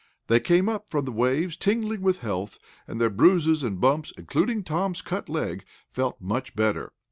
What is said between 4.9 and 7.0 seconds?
cut leg, felt much better.